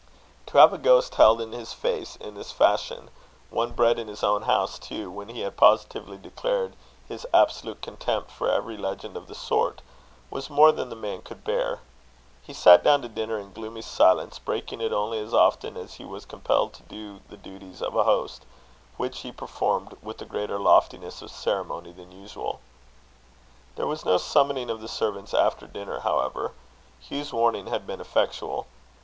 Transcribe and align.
To 0.47 0.57
have 0.57 0.73
a 0.73 0.79
ghost 0.79 1.13
held 1.13 1.39
in 1.41 1.51
his 1.51 1.73
face 1.73 2.15
in 2.15 2.33
this 2.33 2.51
fashion, 2.51 3.11
one 3.51 3.69
bred 3.73 3.99
in 3.99 4.07
his 4.07 4.23
own 4.23 4.41
house, 4.41 4.79
too, 4.79 5.11
when 5.11 5.29
he 5.29 5.41
had 5.41 5.55
positively 5.57 6.17
declared 6.17 6.75
his 7.07 7.27
absolute 7.35 7.83
contempt 7.83 8.31
for 8.31 8.49
every 8.49 8.77
legend 8.77 9.15
of 9.15 9.27
the 9.27 9.35
sort, 9.35 9.83
was 10.31 10.49
more 10.49 10.71
than 10.71 10.89
man 10.99 11.21
could 11.21 11.43
bear. 11.43 11.81
He 12.41 12.51
sat 12.51 12.83
down 12.83 13.03
to 13.03 13.09
dinner 13.09 13.37
in 13.37 13.53
gloomy 13.53 13.83
silence, 13.83 14.39
breaking 14.39 14.81
it 14.81 14.91
only 14.91 15.19
as 15.19 15.35
often 15.35 15.77
as 15.77 15.93
he 15.93 16.03
was 16.03 16.25
compelled 16.25 16.73
to 16.73 16.81
do 16.81 17.19
the 17.29 17.37
duties 17.37 17.79
of 17.79 17.95
a 17.95 18.03
host, 18.03 18.41
which 18.97 19.19
he 19.19 19.31
performed 19.31 19.95
with 20.01 20.19
a 20.19 20.25
greater 20.25 20.57
loftiness 20.57 21.21
of 21.21 21.29
ceremony 21.29 21.91
than 21.91 22.11
usual. 22.11 22.59
There 23.75 23.85
was 23.85 24.03
no 24.03 24.17
summoning 24.17 24.71
of 24.71 24.81
the 24.81 24.87
servants 24.87 25.35
after 25.35 25.67
dinner, 25.67 25.99
however. 25.99 26.53
Hugh's 26.99 27.31
warning 27.31 27.67
had 27.67 27.85
been 27.85 28.01
effectual. 28.01 28.65